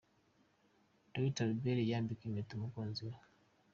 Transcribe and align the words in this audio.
Dr 1.13 1.43
Albert 1.47 1.81
yambika 1.91 2.23
impeta 2.25 2.51
umukunzi 2.55 3.01
we. 3.07 3.15